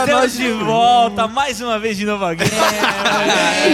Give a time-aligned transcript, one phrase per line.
[0.00, 2.50] Estamos nós de volta, mais uma vez de Nova Game.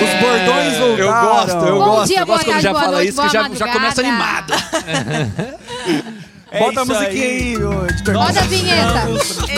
[0.03, 0.99] Os bordões voltaram.
[0.99, 2.07] Eu gosto, eu Bom gosto.
[2.09, 4.53] dia, eu gosto quando já boa fala noite, isso, que já, já começa animado.
[6.51, 7.55] É Bota a musiquinha aí,
[7.91, 8.15] editor.
[8.17, 9.07] Roda a vinheta.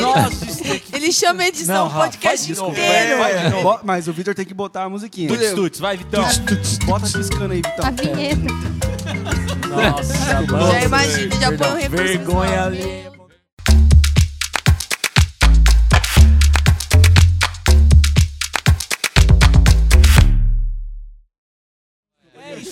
[0.01, 3.19] Nossa, Ele chama a edição Não, o Rafa, podcast novo, inteiro.
[3.19, 3.63] vai, vai novo.
[3.65, 5.29] Bo- Mas o Vitor tem que botar a musiquinha.
[5.29, 6.25] Tuts, tuts, vai, Vitão.
[6.87, 7.85] Bota piscando aí, Vitão.
[7.87, 8.41] A vinheta.
[9.69, 10.73] Nossa, mano.
[10.73, 12.03] Já imagina, já põe um recurso.
[12.05, 13.06] Vergonha ali.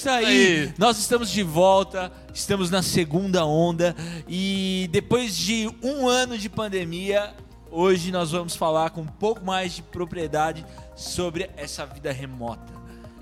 [0.05, 0.73] Isso aí.
[0.77, 3.97] Nós estamos de volta, estamos na segunda onda
[4.29, 7.33] e depois de um ano de pandemia,
[7.71, 10.65] hoje nós vamos falar com um pouco mais de propriedade
[10.95, 12.75] sobre essa vida remota.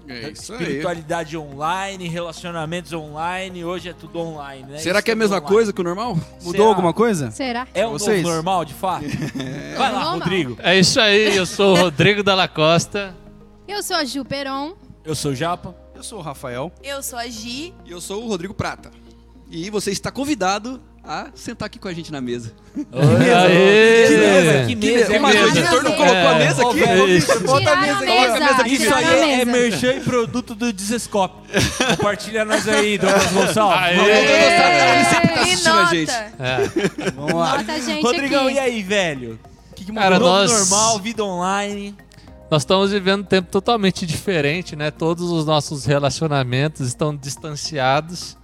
[0.09, 0.59] É isso aí.
[0.61, 4.79] Espiritualidade online, relacionamentos online, hoje é tudo online, né?
[4.79, 5.49] Será Isso que é a mesma online.
[5.55, 6.17] coisa que o normal?
[6.43, 6.65] Mudou Será?
[6.65, 7.31] alguma coisa?
[7.31, 7.69] Será?
[7.73, 8.21] É o Vocês?
[8.21, 9.05] novo normal, de fato?
[9.79, 10.15] Vai lá, Normal.
[10.15, 10.57] Rodrigo.
[10.61, 13.15] É isso aí, eu sou o Rodrigo Dalla Costa.
[13.69, 14.75] Eu sou a Gil Peron.
[15.05, 15.73] Eu sou o Japa.
[16.03, 16.73] Eu sou o Rafael.
[16.83, 17.73] Eu sou a Gi.
[17.87, 18.91] E eu sou o Rodrigo Prata.
[19.49, 22.53] E você está convidado a sentar aqui com a gente na mesa.
[22.93, 24.09] Aê!
[24.09, 25.21] Que mesa, que mesa.
[25.21, 25.59] Mas o mesa.
[25.61, 25.97] editor não É.
[25.97, 27.13] colocou a mesa aqui?
[27.17, 27.41] Isso.
[27.45, 28.17] Bota a mesa a aqui, mesa.
[28.27, 28.75] coloca a mesa aqui.
[28.75, 31.37] Isso aí é merchan e produto do Desescope.
[31.97, 33.99] Compartilha nós aí, Douglas Gonçalves.
[34.01, 36.11] O ele sempre tá assistindo a gente.
[36.13, 37.11] É.
[37.15, 37.59] Vamos lá.
[37.59, 38.55] Nota a gente Rodrigão, aqui.
[38.57, 39.39] e aí, velho?
[39.71, 40.03] O que, que mudou?
[40.03, 41.95] Cara, Novo nós- normal, vida online.
[42.53, 44.91] Nós estamos vivendo um tempo totalmente diferente, né?
[44.91, 48.37] Todos os nossos relacionamentos estão distanciados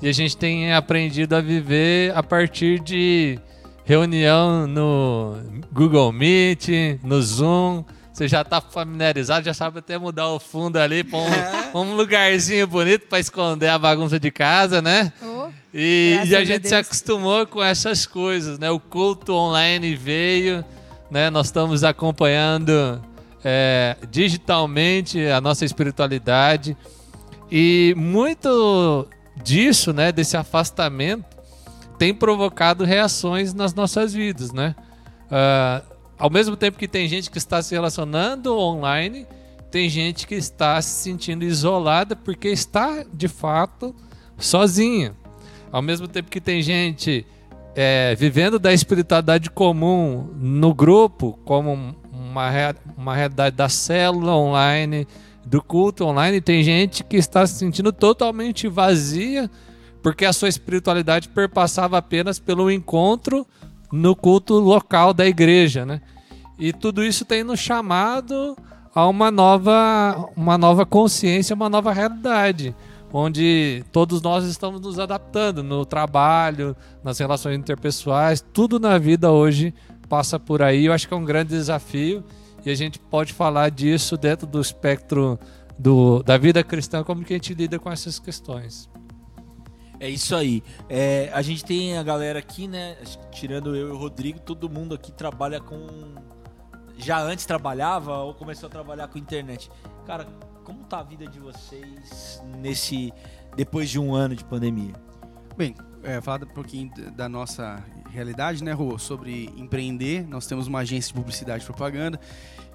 [0.00, 3.40] e a gente tem aprendido a viver a partir de
[3.84, 5.34] reunião no
[5.72, 7.82] Google Meet, no Zoom.
[8.12, 12.68] Você já está familiarizado, já sabe até mudar o fundo ali para um, um lugarzinho
[12.68, 15.12] bonito para esconder a bagunça de casa, né?
[15.20, 18.70] Oh, E, e a a gente se acostumou com essas coisas, né?
[18.70, 20.64] O culto online veio,
[21.10, 21.28] né?
[21.28, 23.02] Nós estamos acompanhando
[23.44, 26.76] é, digitalmente a nossa espiritualidade
[27.50, 29.06] e muito
[29.42, 30.12] disso, né?
[30.12, 31.24] Desse afastamento
[31.98, 34.74] tem provocado reações nas nossas vidas, né?
[35.30, 35.82] Ah,
[36.18, 39.26] ao mesmo tempo que tem gente que está se relacionando online,
[39.70, 43.94] tem gente que está se sentindo isolada porque está de fato
[44.38, 45.14] sozinha.
[45.70, 47.26] Ao mesmo tempo que tem gente
[47.74, 51.96] é, vivendo da espiritualidade comum no grupo, como
[52.32, 52.50] uma,
[52.96, 55.06] uma realidade da célula online,
[55.44, 59.50] do culto online, tem gente que está se sentindo totalmente vazia
[60.02, 63.46] porque a sua espiritualidade perpassava apenas pelo encontro
[63.92, 66.00] no culto local da igreja, né?
[66.58, 68.56] E tudo isso tem nos chamado
[68.94, 72.74] a uma nova, uma nova consciência, uma nova realidade,
[73.12, 79.72] onde todos nós estamos nos adaptando no trabalho, nas relações interpessoais, tudo na vida hoje
[80.12, 80.84] passa por aí.
[80.84, 82.22] Eu acho que é um grande desafio
[82.62, 85.38] e a gente pode falar disso dentro do espectro
[85.78, 88.90] do, da vida cristã, como que a gente lida com essas questões.
[89.98, 90.62] É isso aí.
[90.86, 92.98] É, a gente tem a galera aqui, né?
[93.30, 95.86] Tirando eu e o Rodrigo, todo mundo aqui trabalha com.
[96.98, 99.70] Já antes trabalhava ou começou a trabalhar com internet.
[100.04, 100.26] Cara,
[100.62, 103.14] como tá a vida de vocês nesse.
[103.56, 104.92] depois de um ano de pandemia?
[105.56, 108.98] Bem, é, falar um pouquinho da nossa realidade, né, Rô?
[108.98, 110.26] Sobre empreender.
[110.28, 112.20] Nós temos uma agência de publicidade e propaganda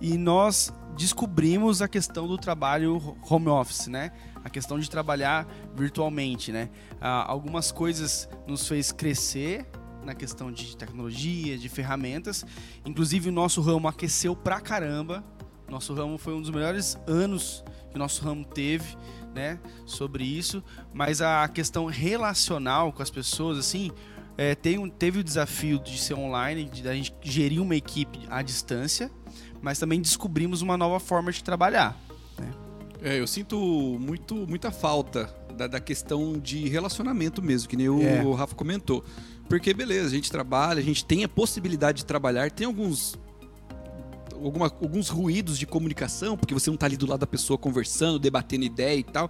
[0.01, 4.11] e nós descobrimos a questão do trabalho home office, né?
[4.43, 6.69] A questão de trabalhar virtualmente, né?
[6.99, 9.65] Ah, algumas coisas nos fez crescer
[10.03, 12.45] na questão de tecnologia, de ferramentas.
[12.85, 15.23] Inclusive o nosso ramo aqueceu pra caramba.
[15.69, 18.97] Nosso ramo foi um dos melhores anos que nosso ramo teve,
[19.35, 19.59] né?
[19.85, 23.91] Sobre isso mas a questão relacional com as pessoas, assim,
[24.37, 28.41] é, tem teve o desafio de ser online, de a gente gerir uma equipe à
[28.41, 29.09] distância,
[29.61, 31.99] mas também descobrimos uma nova forma de trabalhar.
[33.01, 33.57] É, eu sinto
[33.99, 35.25] muito, muita falta
[35.55, 38.23] da, da questão de relacionamento mesmo, que nem o, É.
[38.35, 39.03] Rafa comentou.
[39.47, 43.15] Porque, beleza, a gente trabalha, a gente tem a possibilidade de trabalhar, tem alguns.
[44.33, 48.19] alguma- alguns ruídos de comunicação, porque você não tá ali do lado da pessoa conversando,
[48.19, 49.29] debatendo ideia e tal.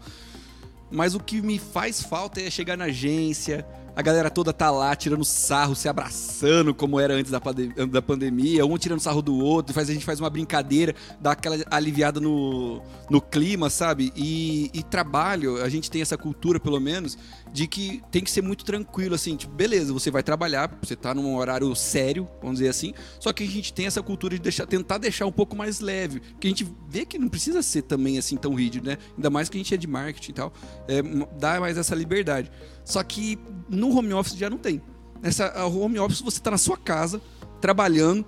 [0.90, 3.66] Mas o que me faz falta é chegar na agência,
[3.98, 8.00] a galera toda tá lá tirando sarro, se abraçando, como era antes da, pande- da
[8.00, 12.20] pandemia, um tirando sarro do outro, faz, a gente faz uma brincadeira, dá aquela aliviada
[12.20, 12.80] no,
[13.10, 14.14] no clima, sabe?
[14.16, 17.18] E, e trabalho, a gente tem essa cultura, pelo menos,
[17.52, 21.16] de que tem que ser muito tranquilo, assim, tipo, beleza, você vai trabalhar, você tá
[21.16, 24.68] num horário sério, vamos dizer assim, só que a gente tem essa cultura de deixar,
[24.68, 28.20] tentar deixar um pouco mais leve, porque a gente vê que não precisa ser também
[28.20, 29.00] assim tão rígido, né?
[29.16, 30.54] Ainda mais que a gente é de marketing e tal,
[30.88, 31.02] é,
[31.40, 32.52] dá mais essa liberdade.
[32.88, 33.38] Só que
[33.68, 34.82] no home office já não tem.
[35.22, 37.22] Essa a home office você tá na sua casa,
[37.60, 38.26] trabalhando,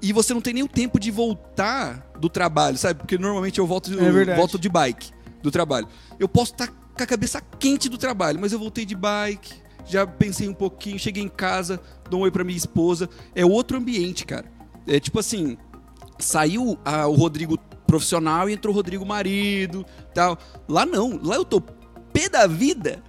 [0.00, 3.00] e você não tem nem o tempo de voltar do trabalho, sabe?
[3.00, 4.38] Porque normalmente eu volto, É verdade.
[4.38, 5.10] volto de bike
[5.42, 5.86] do trabalho.
[6.18, 9.52] Eu posso estar com a cabeça quente do trabalho, mas eu voltei de bike,
[9.84, 11.78] já pensei um pouquinho, cheguei em casa,
[12.08, 13.10] dou um oi pra minha esposa.
[13.34, 14.46] É outro ambiente, cara.
[14.86, 15.58] É tipo assim,
[16.18, 19.84] saiu ah, o Rodrigo profissional e entrou o Rodrigo marido,
[20.14, 20.38] tal.
[20.66, 23.02] Lá não, lá eu tô pé da vida.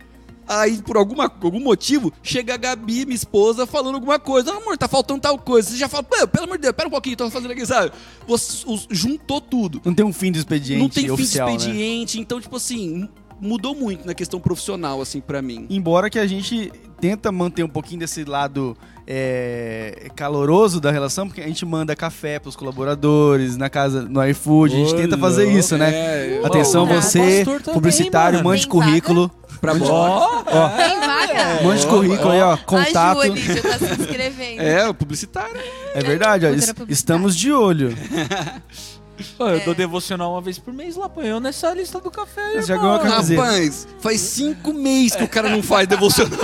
[0.47, 4.51] Aí, por alguma, algum motivo, chega a Gabi, minha esposa, falando alguma coisa.
[4.53, 5.69] Ah, amor, tá faltando tal coisa.
[5.69, 7.91] Você já fala, "Pô, pelo amor de Deus, pera um pouquinho, tô fazendo aqui, sabe?
[8.27, 9.81] Você, os- juntou tudo.
[9.85, 11.59] Não tem um fim do expediente não tem oficial, fim né?
[11.59, 12.19] expediente.
[12.19, 13.07] Então, tipo assim,
[13.39, 15.65] mudou muito na questão profissional, assim, pra mim.
[15.69, 21.41] Embora que a gente tenta manter um pouquinho desse lado é, caloroso da relação, porque
[21.41, 25.77] a gente manda café pros colaboradores na casa, no iFood, a gente tenta fazer isso,
[25.77, 25.91] né?
[25.93, 28.49] é, Atenção, Bom, você, pastor também, publicitário, mano.
[28.49, 29.31] mande Tem currículo.
[29.59, 31.63] pra Ó, Ó, Tem vaga?
[31.63, 33.21] mande currículo aí, ó, contato.
[33.21, 34.61] A Ju, Lídia, tá se inscrevendo.
[34.61, 35.55] É, o publicitário.
[35.93, 36.49] É verdade, ó,
[36.87, 37.95] estamos de olho.
[39.37, 39.59] Pô, eu É.
[39.65, 42.75] dou devocional uma vez por mês lá, põe eu nessa lista do café aí, já
[42.77, 43.41] ganhou a camiseta.
[43.41, 46.39] Rapaz, faz cinco meses que o cara não faz devocional.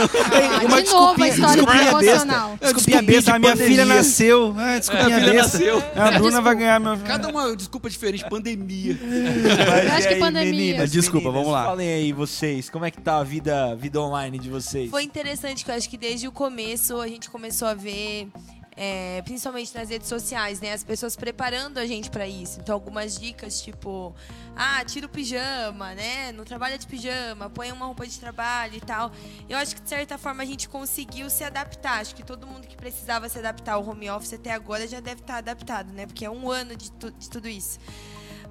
[0.59, 2.49] Ah, uma de novo a desculpinha- história do desculpinha devocional.
[2.61, 3.69] Desculpinha Desculpinha besta, de a minha pandemia.
[3.71, 4.55] filha nasceu.
[4.57, 5.57] Ah, desculpinha Minha filha besta.
[5.59, 5.83] nasceu.
[5.95, 6.97] A Bruna vai ganhar meu.
[6.99, 8.97] Cada uma desculpa diferente, pandemia.
[9.01, 10.51] Mas Eu acho que pandemia.
[10.51, 11.65] meninas, Desculpa, meninas, vamos lá.
[11.65, 14.89] Falem aí, vocês, como é que tá a vida, vida online de vocês?
[14.89, 18.27] Foi interessante que eu acho que desde o começo a gente começou a ver,
[18.81, 20.71] é, principalmente nas redes sociais, né?
[20.71, 22.61] As pessoas preparando a gente pra isso.
[22.61, 24.15] Então, algumas dicas, tipo,
[24.55, 26.31] ah, tira o pijama, né?
[26.31, 29.11] Não trabalha de pijama, põe uma roupa de trabalho e tal.
[29.49, 31.99] Eu acho que, de certa forma, a gente conseguiu se adaptar.
[31.99, 35.19] Acho que todo mundo que precisava se adaptar ao home office até agora já deve
[35.19, 36.05] estar adaptado, né?
[36.05, 37.79] Porque é um ano de, tu- de tudo isso.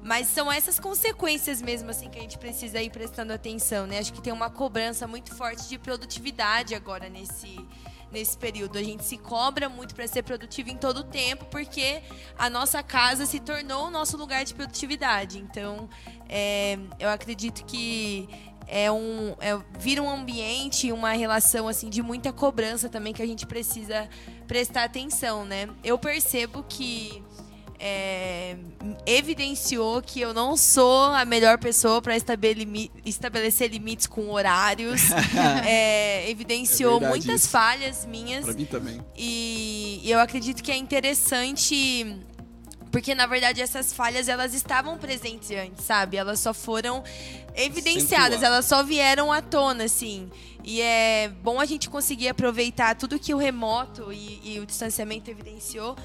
[0.02, 3.98] Mas são essas consequências mesmo assim que a gente precisa ir prestando atenção, né?
[3.98, 7.58] Acho que tem uma cobrança muito forte de produtividade agora nesse
[8.10, 8.78] nesse período.
[8.78, 12.02] A gente se cobra muito para ser produtivo em todo o tempo, porque
[12.38, 15.38] a nossa casa se tornou o nosso lugar de produtividade.
[15.38, 15.88] Então,
[16.28, 18.28] é, eu acredito que
[18.66, 23.26] é um é, vira um ambiente, uma relação assim de muita cobrança também que a
[23.26, 24.08] gente precisa
[24.46, 25.69] prestar atenção, né?
[25.82, 27.22] Eu percebo que
[27.78, 28.56] é,
[29.06, 35.02] evidenciou que eu não sou a melhor pessoa para estabelecer limites com horários.
[35.66, 37.50] É, evidenciou É muitas isso.
[37.50, 38.44] falhas minhas.
[38.44, 39.00] Pra mim também.
[39.16, 42.16] E eu acredito que é interessante
[42.90, 46.16] porque na verdade essas falhas elas estavam presentes antes, sabe?
[46.16, 47.04] Elas só foram
[47.54, 50.31] evidenciadas, elas só vieram à tona, assim.
[50.64, 55.31] E é bom a gente conseguir aproveitar tudo que o remoto e, e o distanciamento
[55.31, 55.96] evidenciou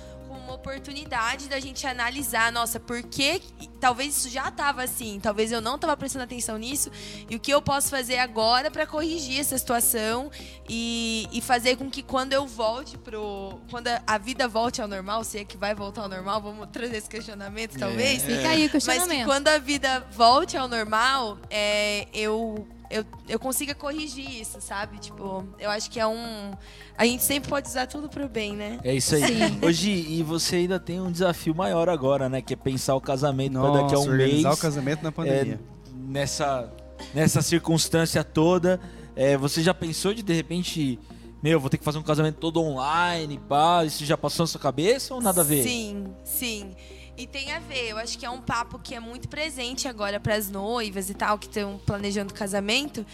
[0.43, 3.41] uma oportunidade da gente analisar, nossa, por que
[3.79, 6.91] talvez isso já estava assim, talvez eu não estava prestando atenção nisso,
[7.29, 10.29] e o que eu posso fazer agora para corrigir essa situação
[10.69, 13.59] e, e fazer com que quando eu volte pro.
[13.69, 16.97] Quando a, vida volte ao normal, se é que vai voltar ao normal, vamos trazer
[16.97, 18.23] esse questionamento, talvez.
[18.23, 19.25] Fica aí o Mas que questionamento.
[19.25, 24.97] quando a vida volte ao normal, é, eu, eu, eu consiga corrigir isso, sabe?
[24.99, 26.51] Tipo, eu acho que é um.
[26.97, 28.79] A gente sempre pode usar tudo pro bem, né?
[28.83, 29.25] É isso aí.
[29.25, 29.59] Sim.
[29.61, 32.41] Hoje, e você ainda tem um desafio maior agora, né?
[32.41, 34.59] Que é pensar o casamento pra daqui a um organizar mês.
[34.59, 35.59] o casamento na É, pandemia.
[35.93, 36.71] nessa,
[37.13, 38.79] nessa circunstância toda.
[39.15, 40.99] É, você já pensou de de repente,
[41.41, 44.59] meu, vou ter que fazer um casamento todo online, pá, isso já passou na sua
[44.61, 45.63] cabeça ou nada a ver?
[45.63, 46.71] Sim, sim.
[47.15, 50.19] E tem a ver, eu acho que é um papo que é muito presente agora
[50.19, 53.05] para as noivas e tal, que estão planejando casamento,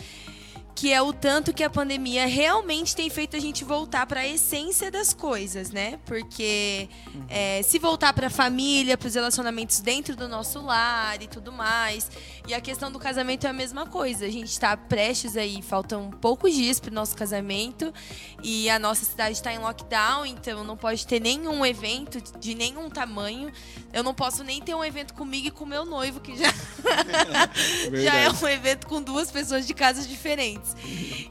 [0.79, 4.25] que é o tanto que a pandemia realmente tem feito a gente voltar para a
[4.25, 6.00] essência das coisas, né?
[6.05, 6.88] Porque
[7.27, 11.51] é, se voltar para a família, para os relacionamentos dentro do nosso lar e tudo
[11.51, 12.09] mais.
[12.48, 14.25] E a questão do casamento é a mesma coisa.
[14.25, 17.93] A gente está prestes aí, faltam poucos dias para o nosso casamento
[18.41, 22.89] e a nossa cidade está em lockdown, então não pode ter nenhum evento de nenhum
[22.89, 23.51] tamanho.
[23.91, 26.53] Eu não posso nem ter um evento comigo e com meu noivo, que já,
[28.01, 30.68] já é um evento com duas pessoas de casas diferentes.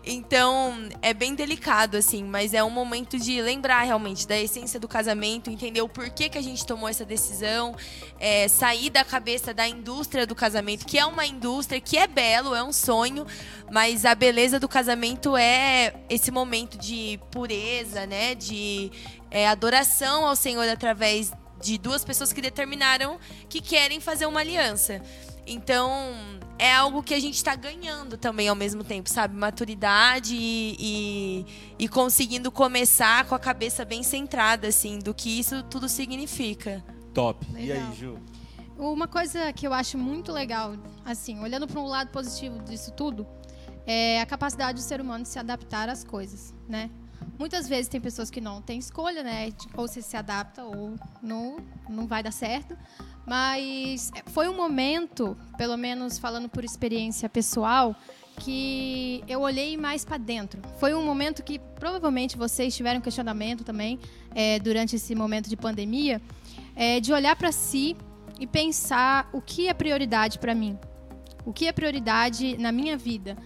[0.04, 4.88] Então, é bem delicado, assim, mas é um momento de lembrar realmente da essência do
[4.88, 7.74] casamento, entender o porquê que a gente tomou essa decisão,
[8.18, 12.54] é, sair da cabeça da indústria do casamento, que é uma indústria que é belo,
[12.54, 13.26] é um sonho,
[13.70, 18.34] mas a beleza do casamento é esse momento de pureza, né?
[18.34, 18.90] De
[19.30, 23.18] é, adoração ao Senhor através de duas pessoas que determinaram
[23.48, 25.02] que querem fazer uma aliança.
[25.46, 26.14] Então,
[26.58, 29.36] é algo que a gente está ganhando também ao mesmo tempo, sabe?
[29.36, 31.46] Maturidade e, e,
[31.78, 36.84] e conseguindo começar com a cabeça bem centrada, assim, do que isso tudo significa.
[37.14, 37.46] Top.
[37.50, 37.88] E Legal.
[37.88, 38.18] aí, Ju?
[38.76, 40.74] Uma coisa que eu acho muito legal,
[41.04, 43.26] assim, olhando para um lado positivo disso tudo,
[43.86, 46.90] é a capacidade do ser humano de se adaptar às coisas, né?
[47.38, 49.50] Muitas vezes tem pessoas que não têm escolha, né?
[49.76, 51.58] Ou você se adapta ou não,
[51.88, 52.76] não vai dar certo.
[53.26, 57.94] Mas é, foi um momento, pelo menos falando por experiência pessoal,
[58.38, 60.60] que eu olhei mais para dentro.
[60.78, 63.98] Foi um momento que provavelmente vocês tiveram questionamento também
[64.34, 66.22] é, durante esse momento de pandemia,
[66.74, 67.96] é, de olhar para si
[68.38, 70.78] e pensar o que é prioridade para mim,
[71.44, 73.36] o que é prioridade na minha vida.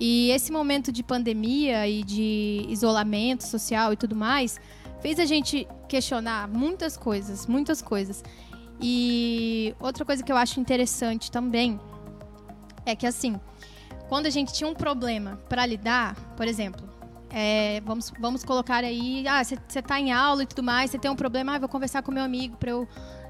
[0.00, 4.60] E esse momento de pandemia e de isolamento social e tudo mais
[5.00, 8.22] fez a gente questionar muitas coisas, muitas coisas.
[8.80, 11.80] E outra coisa que eu acho interessante também
[12.86, 13.40] é que assim,
[14.08, 16.88] quando a gente tinha um problema para lidar, por exemplo,
[17.30, 21.10] é, vamos, vamos colocar aí, ah, você está em aula e tudo mais, você tem
[21.10, 22.88] um problema, ah, vou conversar com meu amigo para eu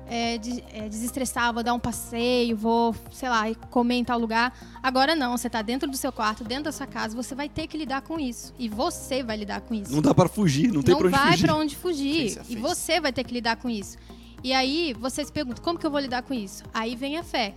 [0.08, 4.52] é, de- é, desestressar, vou dar um passeio, vou, sei lá, comer em tal lugar.
[4.82, 7.66] Agora não, você está dentro do seu quarto, dentro da sua casa, você vai ter
[7.66, 8.52] que lidar com isso.
[8.58, 11.16] E você vai lidar com isso Não dá pra fugir, não tem não pra onde
[11.18, 11.44] vai fugir.
[11.46, 12.30] pra onde fugir.
[12.34, 13.96] Face a E você vai ter que lidar com isso.
[14.42, 16.62] E aí, você se pergunta, como que eu vou lidar com isso?
[16.72, 17.54] Aí vem a fé.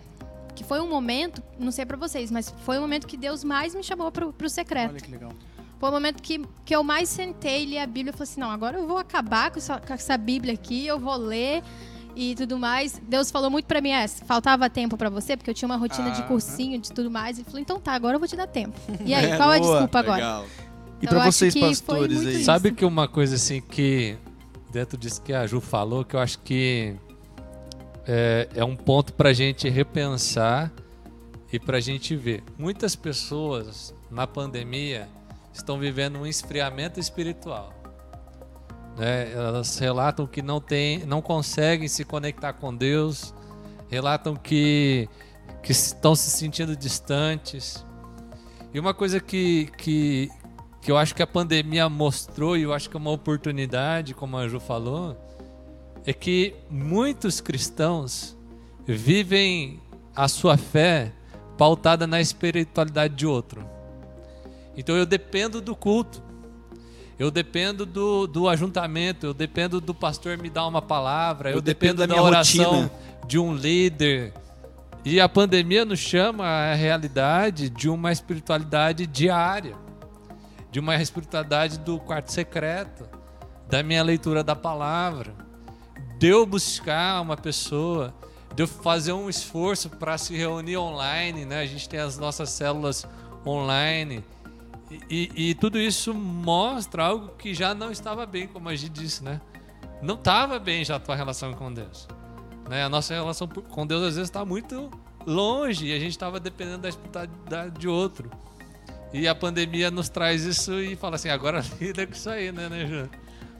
[0.56, 3.74] Que foi um momento, não sei pra vocês, mas foi o momento que Deus mais
[3.74, 4.90] me chamou pro, pro secreto.
[4.92, 5.32] Olha que legal.
[5.80, 8.52] Foi o momento que, que eu mais sentei, li a Bíblia e falei assim: não,
[8.52, 11.64] agora eu vou acabar com essa, com essa Bíblia aqui, eu vou ler
[12.16, 13.02] e tudo mais.
[13.08, 16.12] Deus falou muito pra mim: é, faltava tempo pra você, porque eu tinha uma rotina
[16.12, 17.38] de Ah, cursinho, de tudo mais.
[17.38, 18.78] Ele falou: então tá, agora eu vou te dar tempo.
[19.06, 19.72] E aí, É, qual é a boa.
[19.74, 20.16] desculpa agora?
[20.18, 20.46] Legal.
[21.02, 22.36] E Então, acho vocês, pastores aí?
[22.36, 22.46] isso.
[22.46, 24.16] Sabe que uma coisa assim que,
[24.72, 26.96] dentro disso que a Ju falou, que eu acho que
[28.08, 30.72] é, é um ponto pra gente repensar
[31.52, 32.44] e pra gente ver.
[32.58, 35.08] Muitas pessoas na pandemia
[35.54, 37.74] estão vivendo um esfriamento espiritual.
[38.98, 39.32] Né?
[39.32, 43.34] Elas relatam que não, tem, não conseguem se conectar com Deus,
[43.90, 45.08] relatam que,
[45.64, 47.86] que estão se sentindo distantes.
[48.74, 50.30] E uma coisa que, que,
[50.82, 54.38] que eu acho que a pandemia mostrou, e eu acho que é uma oportunidade, como
[54.38, 55.18] a Ju falou,
[56.06, 58.38] é que muitos cristãos
[58.86, 59.82] vivem
[60.16, 61.12] a sua fé
[61.58, 63.64] pautada na espiritualidade de outro.
[64.76, 66.24] Então eu dependo do culto,
[67.22, 71.62] eu dependo do, do ajuntamento, eu dependo do pastor me dar uma palavra, eu, Eu
[71.62, 72.92] dependo da da, minha oração rotina.
[73.28, 74.34] de um líder.
[75.06, 79.76] E a pandemia nos chama à realidade de uma espiritualidade diária,
[80.72, 83.08] de uma espiritualidade do quarto secreto,
[83.70, 85.32] da minha leitura da palavra,
[86.18, 88.16] de eu buscar uma pessoa,
[88.56, 91.60] de eu fazer um esforço para se reunir online, né?
[91.60, 93.06] A gente tem as nossas células
[93.46, 94.24] online.
[95.10, 99.24] E, e- tudo isso mostra algo que já não estava bem, como a gente disse,
[99.24, 99.40] né?
[100.02, 102.08] Não estava bem já a tua relação com Deus.
[102.70, 102.84] Né?
[102.84, 104.90] A nossa relação com Deus às vezes está muito
[105.26, 108.30] longe e a gente estava dependendo da espiritualidade de outro.
[109.14, 112.68] E a pandemia nos traz isso e fala assim, agora lida com isso aí, né,
[112.70, 113.10] né Ju?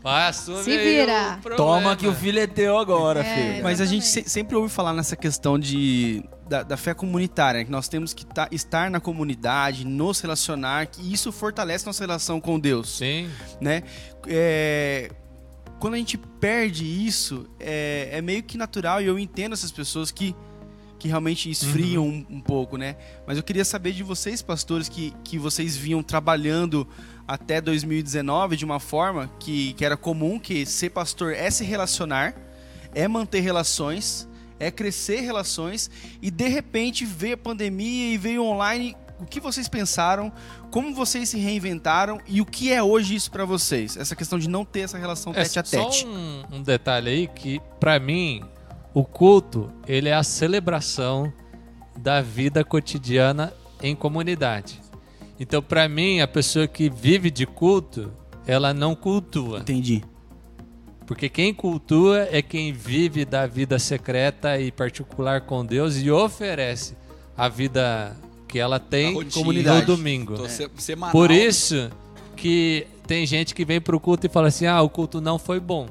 [0.04, 1.40] Vai, assume Se aí vira.
[1.56, 3.64] Toma que o filho é teu agora, É, filho.
[3.64, 7.66] Mas a gente se- sempre ouve falar nessa questão de, da, da fé comunitária, né?
[7.66, 12.42] que nós temos que tá- estar na comunidade, nos relacionar, que isso fortalece nossa relação
[12.42, 12.98] com Deus.
[12.98, 13.30] Sim,
[13.60, 13.84] né?
[14.28, 15.12] É,
[15.80, 20.10] quando a gente perde isso, é, é meio que natural e eu entendo essas pessoas
[20.12, 20.36] que,
[21.00, 22.96] que realmente esfriam um, um pouco, né?
[23.26, 26.88] Mas eu queria saber de vocês, pastores, que, que vocês vinham trabalhando
[27.32, 32.36] até 2019 de uma forma que, que era comum, que ser pastor é se relacionar,
[32.94, 34.28] é manter relações,
[34.60, 35.90] é crescer relações
[36.22, 38.98] e de repente veio a pandemia e veio online.
[39.18, 40.30] O que vocês pensaram?
[40.72, 43.96] Como vocês se reinventaram e o que é hoje isso pra vocês?
[43.96, 46.06] Essa questão de não ter essa relação É, tete a só tete.
[46.06, 48.44] um, um detalhe aí que, pra mim,
[48.94, 51.32] o culto ele é a celebração
[51.98, 54.81] da vida cotidiana em comunidade.
[55.42, 58.12] Então, pra mim, a pessoa que vive de culto,
[58.46, 59.58] ela não cultua.
[59.62, 60.04] Entendi.
[61.08, 66.96] Porque quem cultua é quem vive da vida secreta e particular com Deus e oferece
[67.36, 68.16] a vida
[68.48, 69.34] que ela tem rotina.
[69.34, 70.48] comunidade no domingo.
[70.48, 71.12] Se- semanal.
[71.12, 71.90] Por isso
[72.36, 75.60] que tem gente que vem pro culto e fala assim: ah, o culto não foi
[75.60, 75.88] bom.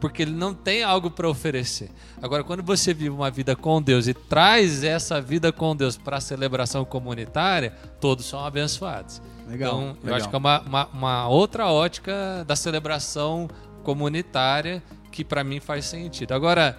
[0.00, 1.90] Porque ele não tem algo para oferecer.
[2.22, 6.18] Agora, quando você vive uma vida com Deus e traz essa vida com Deus para
[6.18, 9.20] a celebração comunitária, todos são abençoados.
[9.48, 9.74] Legal.
[9.74, 10.16] Então, eu legal.
[10.16, 13.48] acho que é uma, uma, uma outra ótica da celebração
[13.82, 16.32] comunitária que para mim faz sentido.
[16.32, 16.78] Agora,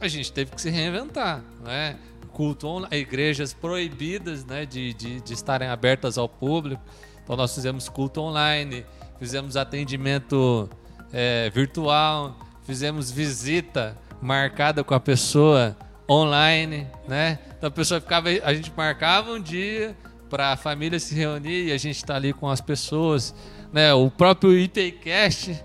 [0.00, 1.96] a gente teve que se reinventar, né?
[2.32, 6.80] Culto online, igrejas proibidas, né, de, de, de estarem abertas ao público.
[7.24, 8.86] Então nós fizemos culto online,
[9.18, 10.70] fizemos atendimento
[11.12, 15.76] é, virtual, fizemos visita marcada com a pessoa
[16.10, 17.38] online, né?
[17.56, 19.96] Então a pessoa ficava, a gente marcava um dia
[20.30, 23.34] para a família se reunir e a gente está ali com as pessoas.
[23.72, 23.92] né?
[23.94, 25.62] O próprio ITCast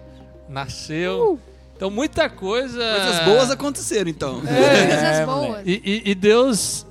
[0.49, 1.39] nasceu.
[1.75, 2.79] Então muita coisa.
[2.79, 4.41] Coisas boas aconteceram, então.
[4.45, 5.61] É, Coisas É, boas.
[5.65, 6.85] E, e- e Deus,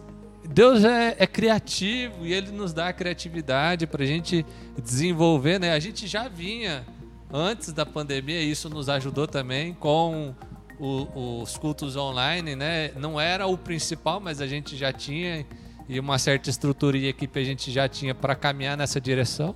[0.48, 4.44] Deus é, é criativo e Ele nos dá a criatividade para a gente
[4.82, 5.72] desenvolver, né?
[5.72, 6.84] A gente já vinha
[7.32, 10.34] antes da pandemia, isso nos ajudou também com
[10.78, 12.90] o- os cultos online, né?
[12.96, 15.46] Não era o principal, mas a gente já tinha
[15.88, 19.54] e uma certa estrutura e equipe a gente já tinha para caminhar nessa direção.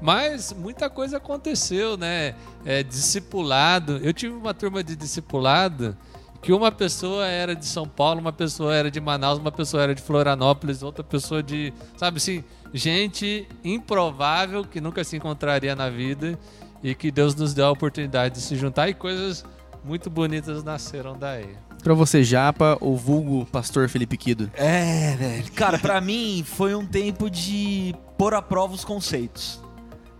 [0.00, 2.34] Mas muita coisa aconteceu, né?
[2.64, 3.98] É, discipulado.
[4.02, 5.96] Eu tive uma turma de discipulado
[6.42, 9.94] que uma pessoa era de São Paulo, uma pessoa era de Manaus, uma pessoa era
[9.94, 11.72] de Florianópolis, outra pessoa de.
[11.96, 12.42] Sabe assim?
[12.72, 16.38] Gente improvável que nunca se encontraria na vida
[16.82, 19.44] e que Deus nos deu a oportunidade de se juntar e coisas
[19.84, 21.56] muito bonitas nasceram daí.
[21.82, 24.50] Pra você, Japa, o vulgo pastor Felipe Quido.
[24.54, 25.52] É, velho.
[25.52, 29.60] Cara, pra mim foi um tempo de pôr à prova os conceitos.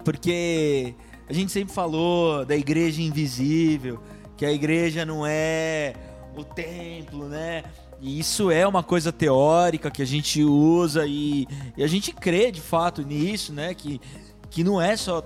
[0.02, 0.94] Porque
[1.28, 4.00] a gente sempre falou da igreja invisível,
[4.36, 5.94] que a igreja não é
[6.34, 7.62] o templo, né?
[8.00, 12.50] E isso é uma coisa teórica que a gente usa e, e a gente crê
[12.50, 13.74] de fato nisso, né?
[13.74, 14.00] Que,
[14.48, 15.22] que não é só.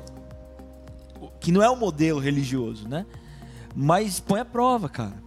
[1.45, 3.05] Que não é o modelo religioso, né?
[3.77, 5.23] Mas põe à prova, cara.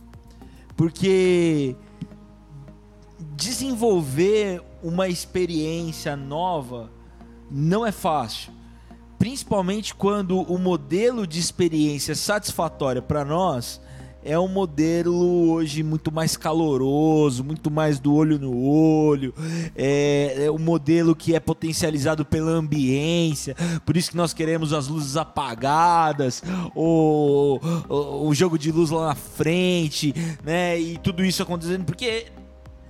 [0.75, 1.75] Porque
[3.36, 6.91] desenvolver uma experiência nova
[7.51, 8.51] não é fácil.
[9.19, 13.79] Principalmente quando o modelo de experiência satisfatória para nós
[14.24, 19.33] é um modelo hoje muito mais caloroso, muito mais do olho no olho,
[19.75, 23.55] é, é um modelo que é potencializado pela ambiência,
[23.86, 26.43] por isso que nós queremos as luzes apagadas,
[26.75, 30.79] o, o, o jogo de luz lá na frente, né?
[30.79, 32.27] E tudo isso acontecendo, porque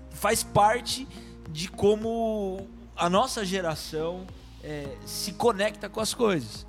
[0.09, 1.07] faz parte
[1.51, 4.25] de como a nossa geração
[4.63, 6.65] é, se conecta com as coisas.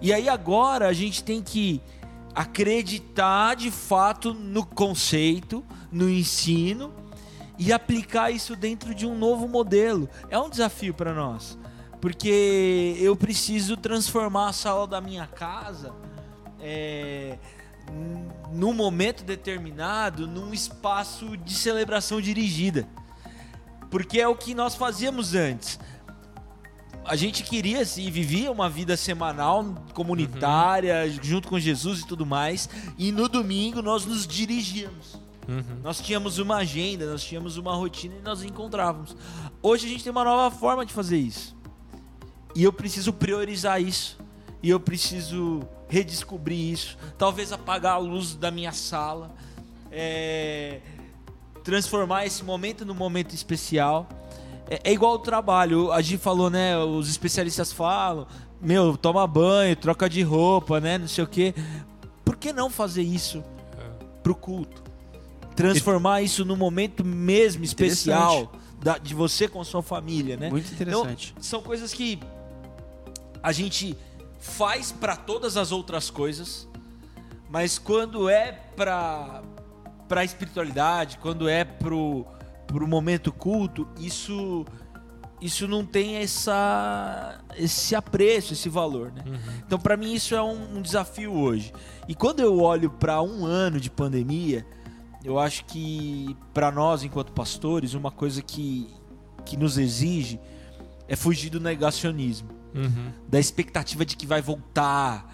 [0.00, 1.80] E aí agora a gente tem que
[2.34, 6.92] acreditar de fato no conceito, no ensino
[7.58, 10.08] e aplicar isso dentro de um novo modelo.
[10.30, 11.58] É um desafio para nós,
[12.00, 15.94] porque eu preciso transformar a sala da minha casa
[16.60, 17.38] é,
[18.52, 22.86] num momento determinado num espaço de celebração dirigida.
[23.90, 25.78] Porque é o que nós fazíamos antes.
[27.04, 32.68] A gente queria e vivia uma vida semanal, comunitária, junto com Jesus e tudo mais.
[32.96, 35.20] E no domingo nós nos dirigíamos.
[35.82, 39.16] Nós tínhamos uma agenda, nós tínhamos uma rotina e nós encontrávamos.
[39.60, 41.56] Hoje a gente tem uma nova forma de fazer isso.
[42.54, 44.18] E eu preciso priorizar isso.
[44.62, 46.96] E eu preciso redescobrir isso.
[47.18, 49.34] Talvez apagar a luz da minha sala.
[49.90, 50.80] É,
[51.64, 54.08] transformar esse momento num momento especial.
[54.68, 55.92] É, é igual o trabalho.
[55.92, 56.76] A gente falou, né?
[56.78, 58.26] Os especialistas falam:
[58.60, 60.98] Meu, toma banho, troca de roupa, né?
[60.98, 61.54] Não sei o quê.
[62.24, 63.42] Por que não fazer isso
[64.22, 64.82] pro culto?
[65.56, 70.48] Transformar isso num momento mesmo especial da- de você com a sua família, né?
[70.48, 71.30] Muito interessante.
[71.32, 72.18] Então, são coisas que
[73.42, 73.96] a gente
[74.40, 76.66] faz para todas as outras coisas,
[77.50, 79.42] mas quando é para
[80.08, 82.26] para espiritualidade, quando é pro
[82.72, 84.64] pro momento culto, isso
[85.40, 89.24] isso não tem essa esse apreço, esse valor, né?
[89.66, 91.72] Então, para mim isso é um, um desafio hoje.
[92.08, 94.64] E quando eu olho para um ano de pandemia,
[95.24, 98.88] eu acho que para nós enquanto pastores, uma coisa que
[99.44, 100.38] que nos exige
[101.08, 103.12] é fugir do negacionismo, Uhum.
[103.28, 105.28] da expectativa de que vai voltar.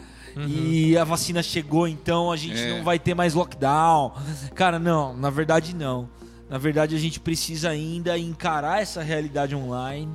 [0.47, 2.77] E a vacina chegou, então a gente É.
[2.79, 4.13] não vai ter mais lockdown.
[4.55, 6.09] Cara, não, na verdade não.
[6.49, 10.13] Na verdade a gente precisa ainda encarar essa realidade online,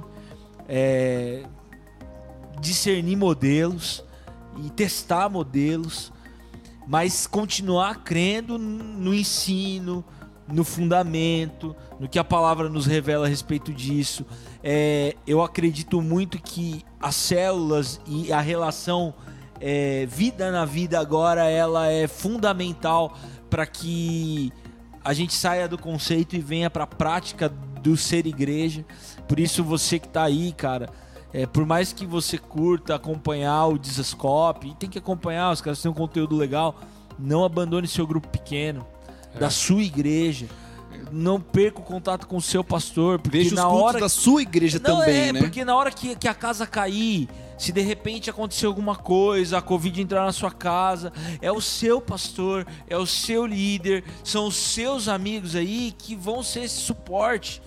[0.67, 1.43] é,
[2.59, 4.03] discernir modelos
[4.63, 6.11] e testar modelos,
[6.87, 10.03] mas continuar crendo no ensino,
[10.47, 14.25] no fundamento, no que a palavra nos revela a respeito disso.
[14.63, 19.13] É, eu acredito muito que as células e a relação
[19.59, 23.17] é, vida na vida agora ela é fundamental
[23.49, 24.51] para que
[25.03, 28.85] a gente saia do conceito e venha para a prática do ser igreja.
[29.27, 30.89] Por isso você que tá aí, cara,
[31.33, 35.81] é, por mais que você curta acompanhar o Dizascope, e tem que acompanhar, os caras
[35.81, 36.75] têm um conteúdo legal,
[37.19, 38.85] não abandone seu grupo pequeno,
[39.39, 40.45] da sua igreja.
[41.15, 44.09] Não perca o contato com o seu pastor, porque Veja os na cultos hora da
[44.09, 45.39] sua igreja não, também, é, né?
[45.39, 49.61] porque na hora que, que a casa cair, se de repente acontecer alguma coisa, a
[49.61, 54.55] Covid entrar na sua casa, é o seu pastor, é o seu líder, são os
[54.55, 57.61] seus amigos aí que vão ser esse suporte.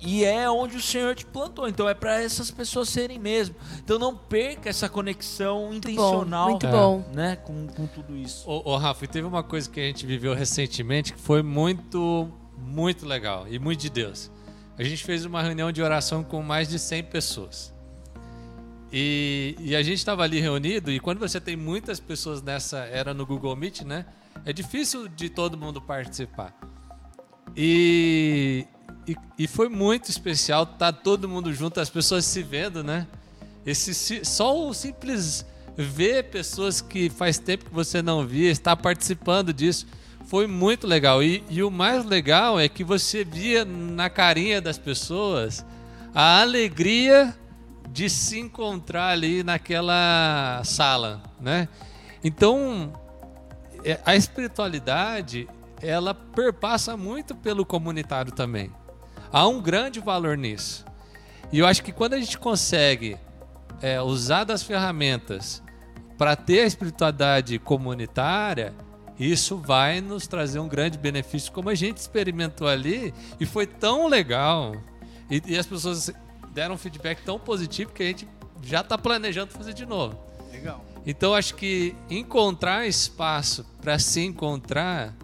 [0.00, 1.68] E é onde o Senhor te plantou.
[1.68, 3.54] Então é para essas pessoas serem mesmo.
[3.78, 7.04] Então não perca essa conexão intencional muito bom.
[7.12, 8.48] né, com, com tudo isso.
[8.48, 13.06] Ô, ô, Rafa, teve uma coisa que a gente viveu recentemente que foi muito, muito
[13.06, 14.30] legal e muito de Deus.
[14.78, 17.74] A gente fez uma reunião de oração com mais de 100 pessoas.
[18.92, 23.12] E, e a gente estava ali reunido, e quando você tem muitas pessoas nessa era
[23.12, 24.06] no Google Meet, né?
[24.44, 26.54] É difícil de todo mundo participar.
[27.56, 28.66] E,
[29.06, 33.06] e, e foi muito especial estar todo mundo junto, as pessoas se vendo, né?
[33.64, 35.44] Esse, só o simples
[35.76, 39.86] ver pessoas que faz tempo que você não via, estar participando disso,
[40.26, 41.22] foi muito legal.
[41.22, 45.64] E, e o mais legal é que você via na carinha das pessoas
[46.14, 47.34] a alegria
[47.90, 51.68] de se encontrar ali naquela sala, né?
[52.22, 52.92] Então,
[53.84, 55.48] é, a espiritualidade,
[55.80, 58.72] ela perpassa muito pelo comunitário também.
[59.32, 60.84] Há um grande valor nisso.
[61.52, 63.16] E eu acho que quando a gente consegue
[63.80, 65.62] é, usar das ferramentas
[66.18, 68.74] para ter a espiritualidade comunitária,
[69.18, 74.06] isso vai nos trazer um grande benefício, como a gente experimentou ali, e foi tão
[74.08, 74.74] legal.
[75.30, 76.10] E, e as pessoas
[76.52, 78.28] deram um feedback tão positivo que a gente
[78.62, 80.18] já está planejando fazer de novo.
[80.52, 80.84] Legal.
[81.06, 85.14] Então acho que encontrar espaço para se encontrar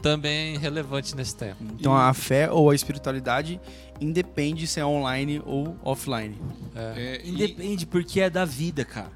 [0.00, 1.62] também é relevante nesse tempo.
[1.78, 3.60] Então a fé ou a espiritualidade
[4.00, 6.36] independe se é online ou offline.
[6.74, 9.10] É, e- Independe, porque é da vida, cara.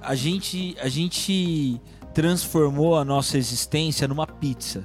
[0.00, 1.80] A gente, a gente
[2.12, 4.84] transformou a nossa existência numa pizza.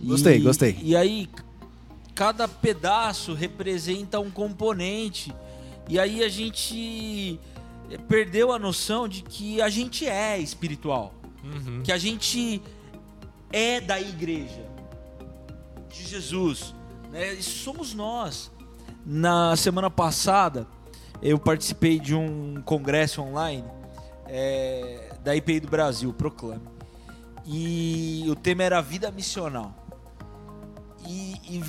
[0.00, 0.78] E- Gostei, gostei.
[0.82, 1.28] E aí,
[2.14, 5.34] cada pedaço representa um componente.
[5.88, 7.38] E aí a gente
[8.08, 11.14] perdeu a noção de que a gente é espiritual.
[11.42, 11.82] Uhum.
[11.82, 12.62] Que a gente
[13.52, 14.64] é da igreja
[15.90, 16.74] de Jesus.
[17.10, 17.36] Né?
[17.40, 18.50] Somos nós.
[19.06, 20.66] Na semana passada,
[21.20, 23.64] eu participei de um congresso online
[24.26, 26.62] é, da IPI do Brasil, Proclame.
[27.46, 29.74] E o tema era vida missional.
[31.06, 31.64] E, e,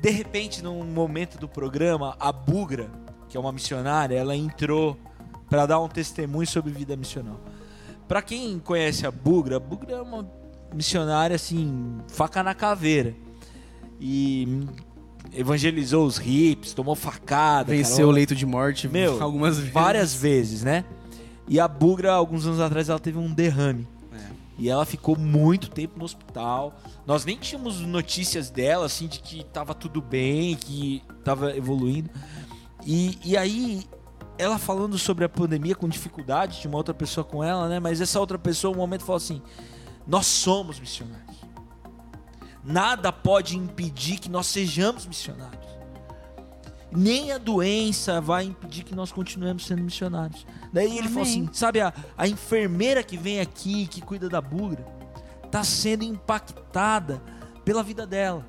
[0.00, 2.90] de repente, num momento do programa, a Bugra,
[3.28, 4.96] que é uma missionária, ela entrou
[5.50, 7.40] para dar um testemunho sobre vida missional.
[8.08, 10.28] Para quem conhece a Bugra, a Bugra é uma
[10.72, 13.14] missionária assim, faca na caveira.
[14.00, 14.66] E
[15.32, 19.72] evangelizou os hips, tomou facada, Venceu o leito de morte Meu, algumas vezes.
[19.72, 20.84] várias vezes, né?
[21.48, 23.86] E a Bugra, alguns anos atrás, ela teve um derrame.
[24.12, 24.26] É.
[24.58, 26.74] E ela ficou muito tempo no hospital.
[27.06, 32.10] Nós nem tínhamos notícias dela, assim, de que tava tudo bem, que tava evoluindo.
[32.84, 33.84] E, e aí,
[34.38, 37.80] ela falando sobre a pandemia com dificuldade, tinha uma outra pessoa com ela, né?
[37.80, 39.42] Mas essa outra pessoa, um momento, falou assim:
[40.06, 41.36] Nós somos missionários.
[42.64, 45.71] Nada pode impedir que nós sejamos missionários.
[46.94, 50.46] Nem a doença vai impedir que nós continuemos sendo missionários.
[50.72, 51.44] Daí ele falou Amém.
[51.44, 54.86] assim: sabe, a, a enfermeira que vem aqui, que cuida da bugra,
[55.44, 57.22] está sendo impactada
[57.64, 58.46] pela vida dela,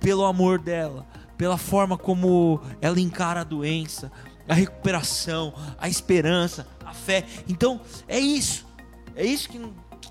[0.00, 4.12] pelo amor dela, pela forma como ela encara a doença,
[4.48, 7.24] a recuperação, a esperança, a fé.
[7.48, 8.66] Então, é isso.
[9.14, 9.60] É isso que,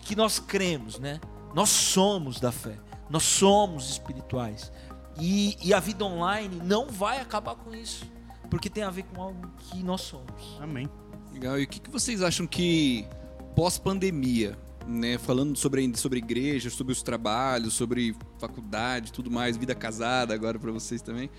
[0.04, 1.20] que nós cremos, né?
[1.54, 2.78] Nós somos da fé.
[3.10, 4.72] Nós somos espirituais.
[5.20, 8.06] E, e a vida online não vai acabar com isso.
[8.50, 10.58] Porque tem a ver com algo que nós somos.
[10.60, 10.90] Amém.
[11.34, 11.60] Legal.
[11.60, 13.08] E o que, que vocês acham que
[13.56, 20.34] pós-pandemia, né, falando sobre sobre igreja, sobre os trabalhos, sobre faculdade, tudo mais, vida casada
[20.34, 21.30] agora para vocês também.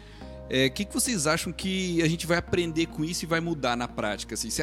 [0.49, 3.41] É, O que, que vocês acham que a gente vai aprender com isso e vai
[3.41, 4.35] mudar na prática?
[4.35, 4.63] Assim, se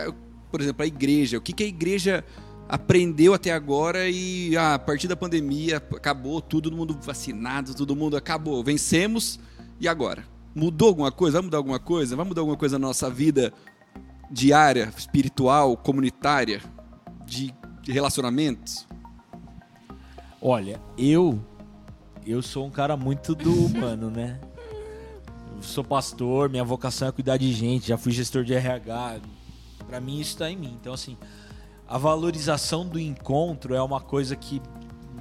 [0.51, 2.25] por exemplo, a igreja, o que, que a igreja
[2.69, 8.15] aprendeu até agora e ah, a partir da pandemia acabou, todo mundo vacinado, todo mundo
[8.15, 9.39] acabou, vencemos
[9.79, 10.23] e agora?
[10.53, 11.39] Mudou alguma coisa?
[11.39, 12.15] Vai mudar alguma coisa?
[12.15, 13.51] Vai mudar alguma coisa na nossa vida
[14.29, 16.61] diária, espiritual, comunitária,
[17.25, 18.87] de, de relacionamentos?
[20.39, 21.43] Olha, eu
[22.25, 24.39] eu sou um cara muito do humano, né?
[25.55, 29.21] Eu sou pastor, minha vocação é cuidar de gente, já fui gestor de RH.
[29.87, 30.77] Pra mim isso tá em mim.
[30.79, 31.17] Então assim,
[31.89, 34.61] a valorização do encontro é uma coisa que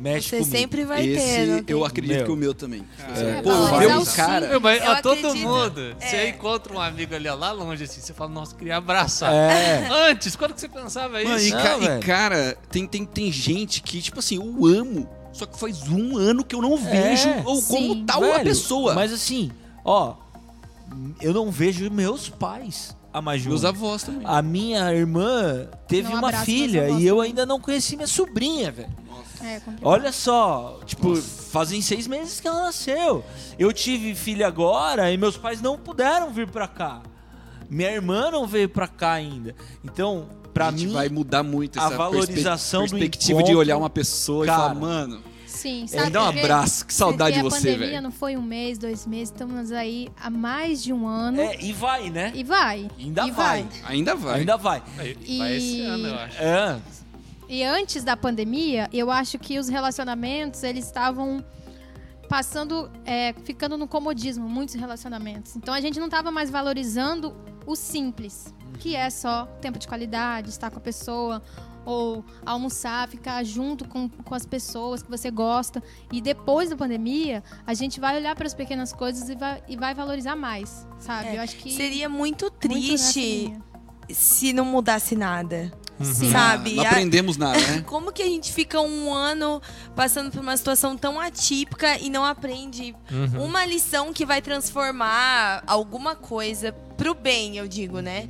[0.00, 0.56] mexe Você comigo.
[0.56, 1.74] sempre vai Esse ter, não tem?
[1.76, 2.24] eu acredito Meu.
[2.26, 2.84] que o meu também.
[3.16, 4.48] É, Pô, valorizar ver um o cara.
[4.48, 5.48] Meu, mas Eu a todo acredito.
[5.48, 6.06] mundo, É.
[6.08, 9.32] você encontra um amigo ali ó, lá longe assim, você fala, nossa, queria abraçar.
[9.32, 9.88] É.
[10.10, 11.30] Antes, quando que você pensava isso?
[11.30, 12.02] Mano, e, Não, ca- e, velho.
[12.06, 16.44] cara, tem, tem, tem gente que, tipo assim, eu amo, só que faz um ano
[16.44, 18.04] que eu não vejo ou como sim.
[18.06, 18.94] tal a Velho, pessoa.
[18.94, 19.50] Mas assim,
[19.84, 20.14] ó,
[21.20, 22.96] eu não vejo meus pais.
[23.12, 24.22] De um Meus avós também.
[24.24, 27.30] A minha irmã teve Um uma filha e eu também.
[27.30, 28.90] ainda não conheci minha sobrinha, velho.
[29.42, 29.60] É.
[29.82, 33.24] Olha só, tipo, fazem seis meses que ela nasceu.
[33.58, 37.02] Eu tive filha agora e meus pais não puderam vir pra cá.
[37.70, 39.54] Minha irmã não veio pra cá ainda.
[39.84, 43.54] Então, pra a gente mim, vai mudar muito a essa valorização do perspe- perspectiva de
[43.54, 45.22] olhar uma pessoa cara, e falar, mano,
[45.58, 46.10] Sim, é, sabe?
[46.10, 48.02] dá um abraço, que saudade de você, A pandemia velho.
[48.02, 51.40] não foi um mês, dois meses, estamos aí há mais de um ano.
[51.40, 52.32] é, e vai, né?
[52.34, 52.88] E vai.
[52.98, 53.66] Ainda e vai.
[53.86, 54.38] Ainda vai.
[54.40, 54.82] Ainda vai.
[54.96, 56.36] Vai E- esse ano, eu acho.
[56.42, 56.80] É,
[57.48, 61.42] E antes da pandemia, eu acho que os relacionamentos, eles estavam
[62.28, 65.56] passando, é, ficando no comodismo, muitos relacionamentos.
[65.56, 67.34] Então a gente não estava mais valorizando
[67.66, 71.42] o simples, que é só tempo de qualidade, estar com a pessoa,
[71.88, 75.82] ou almoçar, ficar junto com, com as pessoas que você gosta.
[76.12, 79.74] E depois da pandemia, a gente vai olhar para as pequenas coisas e vai, e
[79.74, 81.28] vai valorizar mais, sabe?
[81.28, 83.62] É, eu acho que Seria muito muito triste linha.
[84.10, 85.72] se não mudasse nada.
[86.00, 86.30] Sim.
[86.30, 86.74] Sabe?
[86.74, 87.80] Não aprendemos nada, né?
[87.88, 89.60] Como que a gente fica um ano
[89.96, 93.46] passando por uma situação tão atípica e não aprende Uhum.
[93.46, 98.28] uma lição que vai transformar alguma coisa pro bem, eu digo, né?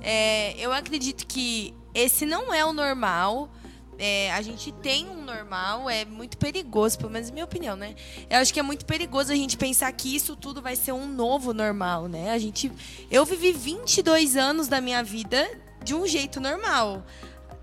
[0.00, 3.50] É, eu acredito que esse não é o normal.
[3.98, 7.94] É, a gente tem um normal, é muito perigoso, pelo menos na minha opinião, né?
[8.30, 11.06] Eu acho que é muito perigoso a gente pensar que isso tudo vai ser um
[11.06, 12.32] novo normal, né?
[12.32, 12.72] A gente.
[13.10, 15.46] Eu vivi 22 anos da minha vida
[15.84, 17.04] de um jeito normal.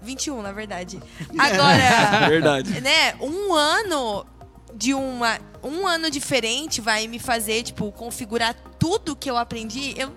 [0.01, 0.99] 21, na verdade.
[1.37, 2.81] Agora Verdade.
[2.81, 4.25] né, um ano
[4.75, 9.95] de uma um ano diferente vai me fazer tipo configurar tudo que eu aprendi.
[9.97, 10.13] Eu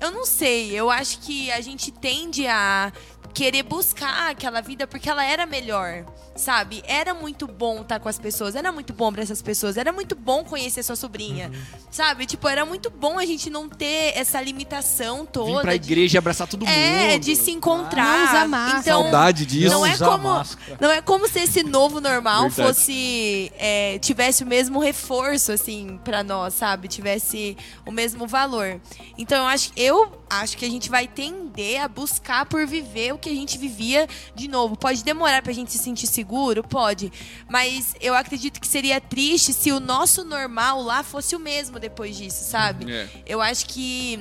[0.00, 2.92] eu não sei, eu acho que a gente tende a
[3.38, 6.82] querer buscar aquela vida porque ela era melhor, sabe?
[6.84, 10.16] Era muito bom estar com as pessoas, era muito bom para essas pessoas, era muito
[10.16, 11.48] bom conhecer sua sobrinha,
[11.88, 12.26] sabe?
[12.26, 15.60] Tipo, era muito bom a gente não ter essa limitação Vim toda.
[15.62, 16.74] pra de- igreja abraçar todo mundo.
[16.74, 18.04] é, de se encontrar.
[18.18, 18.80] Não usar máscara.
[18.80, 19.72] Então, Saudade disso.
[19.72, 20.78] não é usar como máscara.
[20.80, 22.68] não é como se esse novo normal Verdade.
[22.68, 26.88] fosse é, tivesse o mesmo reforço assim pra nós, sabe?
[26.88, 28.80] Tivesse o mesmo valor.
[29.16, 33.18] Então eu acho eu acho que a gente vai tender a buscar por viver o
[33.18, 34.76] que a gente vivia de novo.
[34.76, 37.12] Pode demorar pra gente se sentir seguro, pode,
[37.48, 42.16] mas eu acredito que seria triste se o nosso normal lá fosse o mesmo depois
[42.16, 42.90] disso, sabe?
[42.92, 43.08] É.
[43.26, 44.18] Eu acho que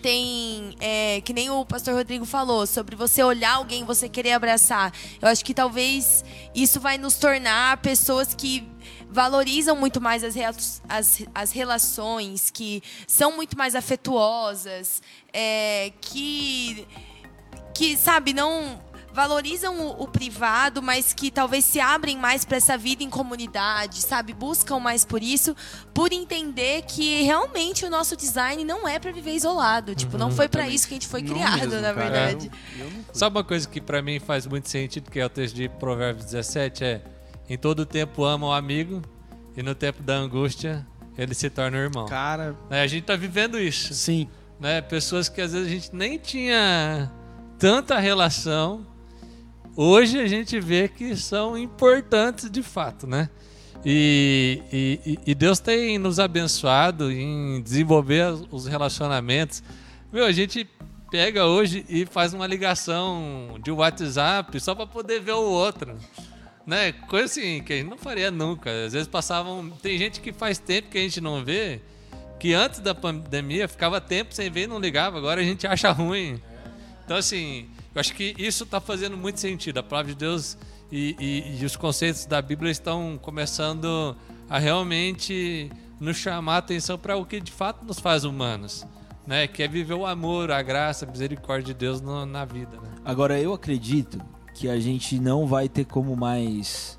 [0.00, 4.92] tem, é, que nem o pastor Rodrigo falou, sobre você olhar alguém, você querer abraçar.
[5.20, 6.24] Eu acho que talvez
[6.54, 8.66] isso vai nos tornar pessoas que
[9.10, 16.86] valorizam muito mais as, as, as relações, que são muito mais afetuosas, é, que,
[17.78, 18.80] que, sabe, não
[19.12, 24.00] valorizam o, o privado, mas que talvez se abrem mais para essa vida em comunidade,
[24.00, 24.32] sabe?
[24.32, 25.56] Buscam mais por isso,
[25.92, 29.94] por entender que realmente o nosso design não é para viver isolado.
[29.94, 32.10] Tipo, não foi para isso que a gente foi Não criado, mesmo, na cara.
[32.10, 32.50] verdade.
[33.12, 36.26] Sabe uma coisa que pra mim faz muito sentido, que é o texto de Provérbios
[36.26, 37.02] 17, é
[37.48, 39.02] em todo tempo ama o amigo
[39.56, 40.86] e no tempo da angústia
[41.16, 42.06] ele se torna o irmão.
[42.06, 44.28] Cara, Né, A gente tá vivendo isso, sim.
[44.60, 44.80] né?
[44.80, 47.10] Pessoas que às vezes a gente nem tinha
[47.58, 48.86] tanta relação,
[49.76, 53.28] hoje a gente vê que são importantes de fato, né?
[53.84, 59.62] E, e- e Deus tem nos abençoado em desenvolver os relacionamentos.
[60.12, 60.68] Meu, a gente
[61.10, 65.96] pega hoje e faz uma ligação de WhatsApp só para poder ver o outro.
[66.66, 66.92] Né?
[66.92, 68.68] Coisa assim que a gente não faria nunca.
[68.84, 69.70] Às vezes passavam.
[69.80, 71.80] Tem gente que faz tempo que a gente não vê,
[72.38, 75.16] que antes da pandemia ficava tempo sem ver e não ligava.
[75.16, 76.38] Agora a gente acha ruim.
[77.08, 79.78] Então, assim, eu acho que isso está fazendo muito sentido.
[79.78, 80.58] A palavra de Deus
[80.92, 84.14] e, e- e os conceitos da Bíblia estão começando
[84.46, 88.86] a realmente nos chamar a atenção para o que de fato nos faz humanos.
[89.26, 89.46] Né?
[89.46, 92.76] Que é viver o amor, a graça, a misericórdia de Deus no- na vida.
[92.76, 92.90] Né?
[93.06, 94.20] Agora, eu acredito
[94.54, 96.98] que a gente não vai ter como mais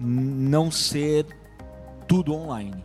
[0.00, 1.24] não ser
[2.08, 2.84] tudo online.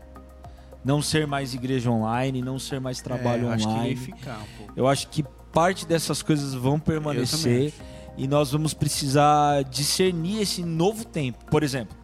[0.85, 3.95] Não ser mais igreja online, não ser mais trabalho É, eu acho que online.
[3.95, 4.73] vai ficar um pouco.
[4.75, 7.71] Eu acho que parte dessas coisas vão permanecer
[8.17, 11.45] e nós vamos precisar discernir esse novo tempo.
[11.45, 11.95] Por exemplo,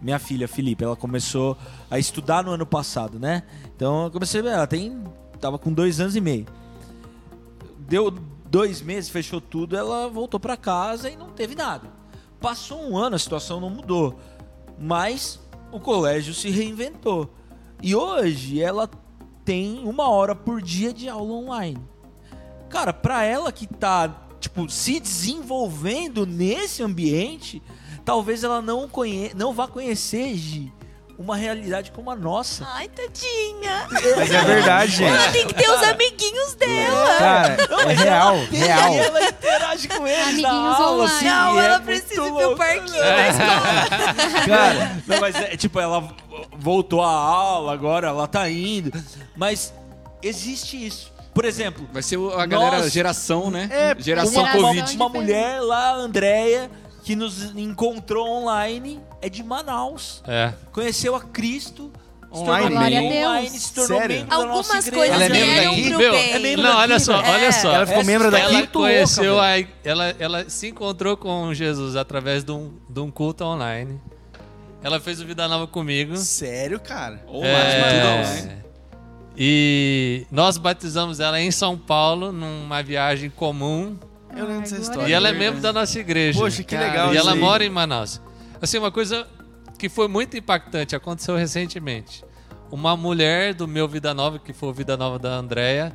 [0.00, 1.56] minha filha Felipe, ela começou
[1.90, 3.42] a estudar no ano passado, né?
[3.76, 5.04] Então eu comecei a ver, ela tem.
[5.38, 6.46] tava com dois anos e meio.
[7.80, 11.88] Deu dois meses, fechou tudo, ela voltou para casa e não teve nada.
[12.40, 14.18] Passou um ano, a situação não mudou.
[14.78, 15.38] Mas
[15.70, 17.30] o colégio se reinventou.
[17.82, 18.88] E hoje ela
[19.44, 21.78] tem uma hora por dia de aula online.
[22.68, 27.62] Cara, pra ela que tá, tipo, se desenvolvendo nesse ambiente,
[28.04, 30.72] talvez ela não, conhe não vá conhecer Gi,
[31.18, 32.64] uma realidade como a nossa.
[32.74, 33.88] Ai, tadinha.
[33.90, 35.10] Mas é verdade, gente.
[35.12, 37.18] Ela tem que ter os amiguinhos dela.
[37.18, 37.56] Cara,
[37.90, 38.94] é real, real.
[38.94, 41.16] E ela interage com eles na Amiguinhos aula, online.
[41.16, 42.56] assim, Não, é ela muito precisa pro louco.
[42.56, 44.46] parquinho da escola.
[44.46, 46.08] Cara, não, mas é, tipo, ela
[46.56, 48.92] voltou à aula agora, ela tá indo.
[49.34, 49.72] Mas
[50.22, 51.12] existe isso.
[51.38, 53.68] Por exemplo, Vai ser a galera Nós- geração, né?
[53.70, 54.96] É, geração uma, geração Covid.
[54.96, 56.68] uma, uma mulher lá, a Andrea,
[57.04, 60.20] que nos encontrou online, é de Manaus.
[60.26, 60.52] É.
[60.72, 61.92] Conheceu a Cristo.
[62.30, 62.76] Online?
[62.76, 63.04] a Deus.
[63.26, 64.16] online, se tornou Sério?
[64.16, 64.96] membro da nossa Algumas igreja.
[64.96, 65.90] coisas Ela é membro daqui?
[65.96, 67.30] Meu, é membro Não, daqui, olha só, né?
[67.30, 67.72] olha só.
[67.72, 68.54] Ela ficou membro daqui?
[68.56, 73.10] Ela conheceu louca, a, ela, ela se encontrou com Jesus através de um, de um
[73.10, 73.98] culto online.
[74.82, 76.16] Ela fez o Vida Nova comigo.
[76.18, 77.24] Sério, cara?
[77.28, 78.62] Ou É, mais, online.
[79.40, 83.96] E nós batizamos ela em São Paulo, numa viagem comum.
[84.36, 85.08] Eu lembro dessa história.
[85.08, 86.40] E ela é membro da nossa igreja.
[86.40, 88.20] Poxa, que Cara, legal E ela mora em Manaus.
[88.60, 89.28] Assim, uma coisa
[89.78, 92.24] que foi muito impactante, aconteceu recentemente.
[92.68, 95.94] Uma mulher do meu Vida Nova, que foi o Vida Nova da Andrea,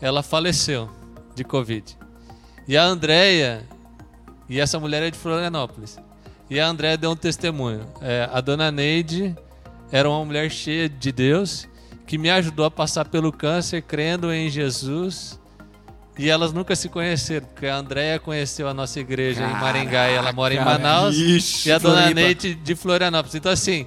[0.00, 0.88] ela faleceu
[1.34, 1.98] de Covid.
[2.68, 3.68] E a Andrea,
[4.48, 5.98] e essa mulher é de Florianópolis,
[6.48, 7.84] e a Andrea deu um testemunho.
[8.00, 9.36] É, a dona Neide
[9.90, 11.66] era uma mulher cheia de Deus,
[12.06, 15.40] que me ajudou a passar pelo câncer, crendo em Jesus.
[16.16, 20.14] E elas nunca se conheceram, porque a Andrea conheceu a nossa igreja em Maringá e
[20.14, 21.16] ela mora em Manaus.
[21.16, 22.20] Ixi, E a dona Floripa.
[22.20, 23.34] Neide de Florianópolis.
[23.34, 23.86] Então, assim,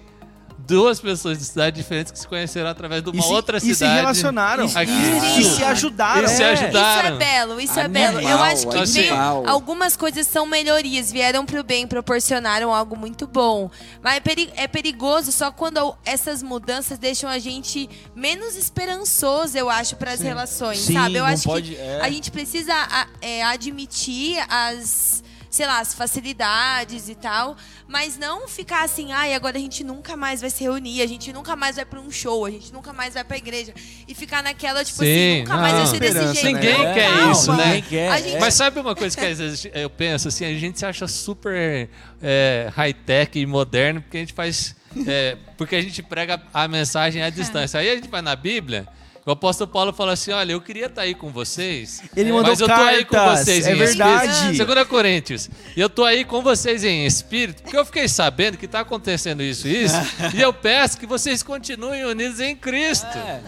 [0.57, 3.75] duas pessoas de cidades diferentes que se conheceram através de uma se, outra e se
[3.75, 3.95] cidade.
[3.95, 4.65] relacionaram.
[4.65, 4.91] Aqui.
[5.39, 6.23] E se ajudaram.
[6.25, 6.49] E se É.
[6.51, 7.15] ajudaram.
[7.15, 8.29] Isso é belo, isso é Animal, belo.
[8.29, 9.09] Eu acho que
[9.45, 13.69] algumas coisas são melhorias, vieram pro bem, proporcionaram algo muito bom.
[14.01, 19.95] Mas é, é perigoso só quando essas mudanças deixam a gente menos esperançoso, eu acho,
[19.95, 21.15] para as relações, Sim, sabe?
[21.15, 22.01] Eu acho pode- que é.
[22.01, 22.73] a gente precisa
[23.21, 27.55] é, admitir as sei lá, as facilidades e tal,
[27.87, 31.31] mas não ficar assim, ai, agora a gente nunca mais vai se reunir, a gente
[31.31, 33.73] nunca mais vai pra um show, a gente nunca mais vai pra igreja
[34.07, 35.87] e ficar naquela tipo assim, Sim, nunca mais vai não.
[35.91, 36.45] ser desse jeito.
[36.55, 37.31] Ninguém Não, quer calma.
[37.31, 37.65] isso, né?
[37.65, 38.21] Ninguém quer.
[38.23, 38.39] Gente- é.
[38.39, 41.89] Mas sabe uma coisa que às vezes eu penso assim, a gente se acha super
[42.21, 44.75] é, high-tech e moderno porque a gente faz.
[45.05, 47.79] é, porque a gente prega a mensagem à distância.
[47.79, 48.87] Aí a gente vai na Bíblia.
[49.27, 52.01] O apóstolo Paulo fala assim: Olha, eu queria estar aí com vocês.
[52.15, 54.31] Ele mandou mas eu tô aí com cartas, vocês é em verdade.
[54.31, 54.65] espírito.
[54.73, 55.49] 2 Coríntios.
[55.75, 59.43] E eu tô aí com vocês em espírito, porque eu fiquei sabendo que está acontecendo
[59.43, 59.97] isso e isso.
[60.33, 63.05] e eu peço que vocês continuem unidos em Cristo.
[63.17, 63.41] É.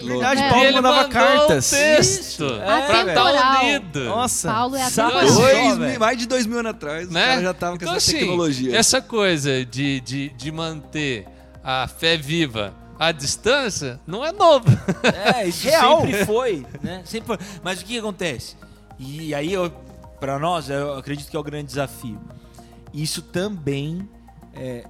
[0.00, 0.46] Verdade, É.
[0.46, 1.72] E Paulo ele mandava cartas.
[1.72, 3.60] um texto Isso, pra é, estar velho.
[3.60, 4.04] unido.
[4.04, 4.52] Nossa.
[4.52, 7.20] Paulo é dois- mais de dois mil anos atrás, né?
[7.20, 8.76] os caras já estavam com então, essa assim, tecnologia.
[8.76, 11.26] Essa coisa de, de, de manter
[11.62, 14.66] a fé viva à distância não é novo.
[15.02, 16.00] É, isso Real.
[16.00, 17.02] sempre foi, né?
[17.06, 17.38] Sempre foi.
[17.62, 18.56] Mas o que acontece?
[18.98, 19.52] E aí,
[20.20, 22.20] pra nós, eu acredito que é o grande desafio.
[22.92, 24.08] Isso também
[24.54, 24.84] é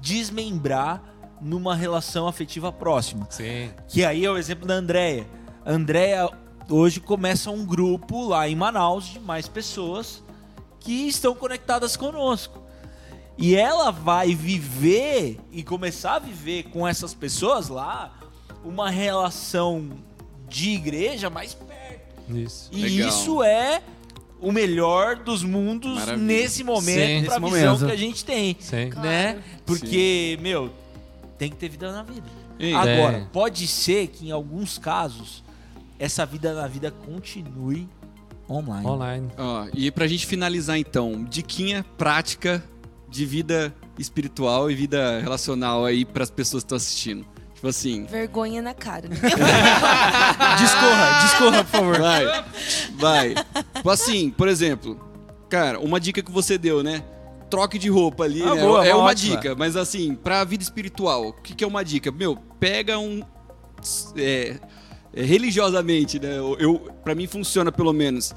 [0.00, 1.02] desmembrar
[1.40, 3.26] numa relação afetiva próxima.
[3.30, 3.70] Sim.
[3.88, 5.26] Que aí é o exemplo da Andrea.
[5.64, 6.28] A Andrea
[6.68, 10.22] hoje começa um grupo lá em Manaus de mais pessoas
[10.80, 12.65] que estão conectadas conosco.
[13.38, 18.14] E ela vai viver e começar a viver com essas pessoas lá
[18.64, 19.90] uma relação
[20.48, 22.30] de igreja mais perto.
[22.34, 22.68] Isso.
[22.72, 23.08] E Legal.
[23.08, 23.82] isso é
[24.40, 26.16] o melhor dos mundos Maravilha.
[26.26, 27.24] nesse momento, Sim.
[27.26, 27.86] pra Nesse visão momento.
[27.86, 28.90] que a gente tem, Sim.
[28.96, 29.42] né?
[29.64, 30.70] Porque, meu,
[31.38, 32.26] tem que ter vida na vida.
[32.58, 33.26] Ei, Agora, Tem.
[33.32, 35.44] pode ser que em alguns casos
[35.98, 37.86] essa vida na vida continue
[38.48, 38.86] online.
[38.86, 39.28] Online.
[39.36, 42.64] Ó, e pra gente finalizar então, diquinha prática
[43.16, 47.26] de vida espiritual e vida relacional aí pras pessoas que estão assistindo.
[47.54, 49.08] Tipo assim, Vergonha na cara.
[49.08, 49.16] Né?
[50.58, 51.98] Discorra, discorra, por favor.
[52.00, 52.44] vai,
[52.98, 53.34] vai.
[53.74, 55.00] Tipo assim, por exemplo,
[55.48, 57.02] cara, uma dica que você deu, né?
[57.50, 58.60] Troque de roupa ali, Ah, né?
[58.60, 59.36] boa, é uma uma ótima.
[59.36, 62.10] dica, mas assim, pra vida espiritual, o que, que é uma dica?
[62.10, 63.22] Meu, pega um.
[64.16, 64.56] é,
[65.14, 66.36] é, religiosamente, né?
[66.36, 68.34] Eu, eu, pra mim funciona pelo menos.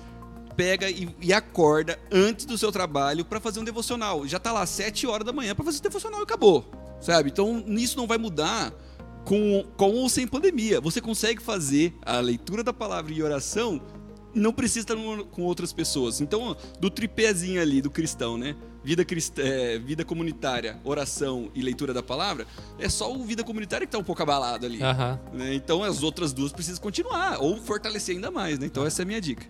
[0.60, 4.28] Pega e, e acorda antes do seu trabalho pra fazer um devocional.
[4.28, 6.70] Já tá lá sete horas da manhã pra fazer esse devocional e acabou.
[7.00, 7.30] Sabe?
[7.30, 8.74] Então, isso não vai mudar
[9.24, 10.82] com, com ou sem pandemia.
[10.82, 13.82] Você consegue fazer a leitura da palavra e oração,
[14.36, 14.98] não precisa estar
[15.32, 16.20] com outras pessoas.
[16.20, 18.54] Então, do tripézinho ali do cristão, né?
[18.84, 19.40] Vida, crist...
[19.40, 22.46] é, vida comunitária, oração e leitura da palavra,
[22.78, 24.84] é só o vida comunitária que tá um pouco abalado ali.
[24.84, 25.22] Aham.
[25.32, 25.54] né?
[25.54, 28.66] Então, as outras duas precisam continuar ou fortalecer ainda mais, né?
[28.66, 29.48] Então, essa é a minha dica.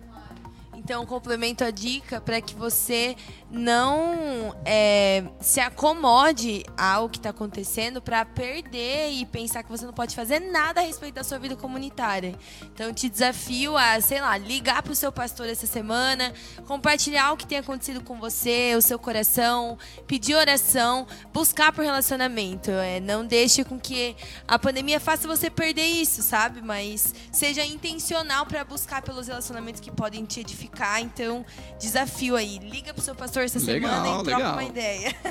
[0.82, 3.14] Então, complemento a dica para que você
[3.50, 9.92] não é, se acomode ao que está acontecendo para perder e pensar que você não
[9.92, 12.34] pode fazer nada a respeito da sua vida comunitária.
[12.62, 16.32] Então, te desafio a, sei lá, ligar para o seu pastor essa semana,
[16.66, 19.76] compartilhar o que tem acontecido com você, o seu coração,
[20.06, 22.70] pedir oração, buscar por relacionamento.
[22.70, 24.16] É, não deixe com que
[24.48, 26.62] a pandemia faça você perder isso, sabe?
[26.62, 30.69] Mas seja intencional para buscar pelos relacionamentos que podem te edificar.
[31.00, 31.44] Então,
[31.78, 32.58] desafio aí.
[32.58, 34.52] Liga pro seu pastor essa Legal, semana e troca legal.
[34.54, 35.14] uma ideia.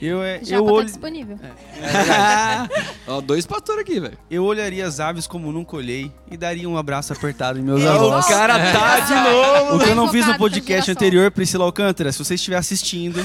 [0.00, 1.36] Eu, é, Já eu, tá olh- disponível.
[3.08, 4.16] Ó, dois pastores aqui, velho.
[4.30, 7.90] eu olharia as aves como nunca olhei e daria um abraço apertado em meus Eu
[7.90, 8.24] avós.
[8.26, 9.74] vou- cara tá de novo.
[9.76, 13.20] O que eu não fiz no podcast anterior, Priscila Alcântara, se você estiver assistindo,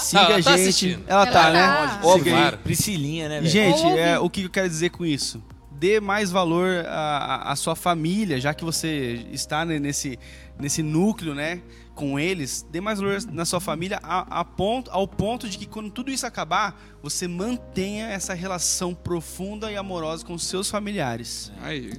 [0.00, 0.48] siga ela a tá gente.
[0.50, 1.04] assistindo.
[1.08, 1.60] Ela tá, Ela né?
[1.66, 2.00] tá.
[2.04, 2.18] Óbvio.
[2.24, 2.58] Siga aí, Claro.
[2.58, 3.50] Priscilinha, né, velho?
[3.50, 5.42] gente, é, o que eu quero dizer com isso?
[5.78, 10.18] Dê mais valor à, à sua família, já que você está nesse,
[10.58, 11.62] nesse núcleo, né?
[11.94, 15.66] Com eles, dê mais valor na sua família a, a ponto, ao ponto de que
[15.66, 21.52] quando tudo isso acabar, você mantenha essa relação profunda e amorosa com os seus familiares.
[21.62, 21.92] Aí.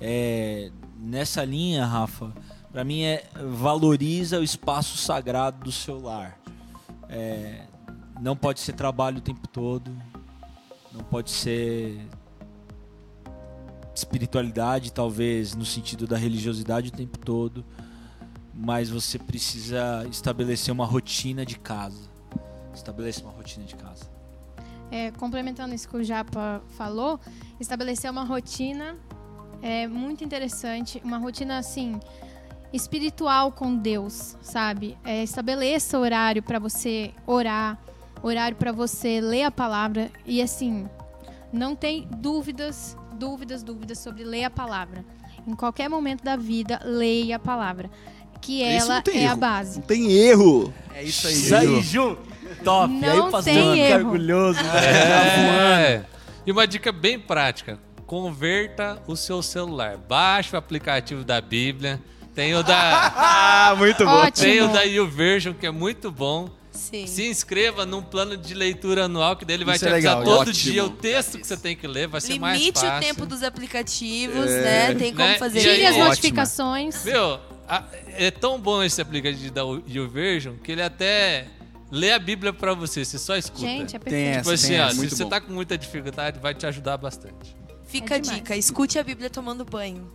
[0.00, 2.32] É, nessa linha, Rafa,
[2.72, 6.38] pra mim é valoriza o espaço sagrado do seu lar.
[7.08, 7.62] É,
[8.20, 9.90] não pode ser trabalho o tempo todo,
[10.92, 12.00] não pode ser
[13.98, 17.64] espiritualidade, talvez no sentido da religiosidade o tempo todo,
[18.54, 22.08] mas você precisa estabelecer uma rotina de casa.
[22.74, 24.08] Estabeleça uma rotina de casa.
[24.90, 27.20] É, complementando isso que o Japa falou,
[27.60, 28.96] estabelecer uma rotina
[29.60, 31.98] é muito interessante, uma rotina assim
[32.72, 34.96] espiritual com Deus, sabe?
[35.04, 37.78] É, estabeleça horário para você orar,
[38.22, 40.88] horário para você ler a palavra e assim
[41.52, 45.04] não tem dúvidas, dúvidas, dúvidas sobre ler a palavra.
[45.46, 47.90] Em qualquer momento da vida, leia a palavra,
[48.40, 49.36] que Isso ela é a erro.
[49.36, 49.78] base.
[49.80, 50.72] Não tem erro.
[50.94, 52.18] É isso Isso aí, Ju!
[52.64, 52.92] Top!
[52.92, 54.04] Não aí pastor tem erro.
[54.06, 54.58] orgulhoso.
[54.60, 56.04] É.
[56.46, 59.96] E uma dica bem prática: converta o seu celular.
[59.96, 62.00] Baixe o aplicativo da Bíblia.
[62.34, 64.10] Tem o da, Ah, muito bom.
[64.10, 64.46] Ótimo.
[64.46, 66.48] tem o da YouVersion, que é muito bom.
[66.78, 67.06] Sim.
[67.06, 70.36] Se inscreva num plano de leitura anual, que dele vai Isso te é avisar legal,
[70.38, 70.72] todo ótimo.
[70.72, 72.96] dia o texto que você tem que ler, vai ser mais Limite fácil.
[72.96, 74.94] o tempo dos aplicativos, né?
[74.94, 75.38] Tem como Né?
[75.38, 77.04] fazer Tire as notificações.
[77.04, 77.84] Meu, a-
[78.16, 81.46] é tão bom esse aplicativo da YouVersion que ele até
[81.90, 83.60] lê a Bíblia pra você, você só escuta.
[83.62, 84.38] Gente, é Tem perfeito.
[84.38, 85.00] Tipo assim, tem ó, essa.
[85.00, 85.30] se você bom.
[85.30, 87.56] tá com muita dificuldade, vai te ajudar bastante.
[87.86, 90.06] Fica É a dica, escute a Bíblia tomando banho.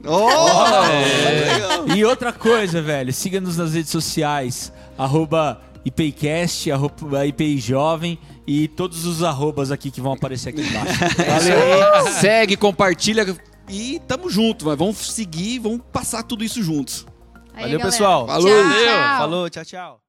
[1.95, 8.17] E outra coisa, velho, siga-nos nas redes sociais, arroba IPCast, arroba IPI Jovem
[8.47, 10.99] e todos os arrobas aqui que vão aparecer aqui embaixo.
[11.25, 12.11] Valeu.
[12.19, 13.25] Segue, compartilha
[13.69, 14.65] e tamo junto.
[14.65, 17.05] Mas vamos seguir, vamos passar tudo isso juntos.
[17.53, 17.83] Aí, Valeu, galera.
[17.83, 18.27] pessoal.
[18.27, 18.49] Falou.
[18.49, 19.17] Tchau.
[19.17, 20.02] Falou, tchau, tchau.